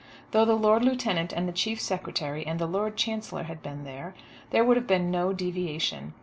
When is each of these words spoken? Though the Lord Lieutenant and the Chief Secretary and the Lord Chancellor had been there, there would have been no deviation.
Though 0.31 0.45
the 0.45 0.55
Lord 0.55 0.83
Lieutenant 0.83 1.31
and 1.31 1.47
the 1.47 1.53
Chief 1.53 1.79
Secretary 1.79 2.43
and 2.47 2.57
the 2.57 2.65
Lord 2.65 2.97
Chancellor 2.97 3.43
had 3.43 3.61
been 3.61 3.83
there, 3.83 4.15
there 4.49 4.63
would 4.63 4.75
have 4.77 4.87
been 4.87 5.11
no 5.11 5.31
deviation. 5.31 6.15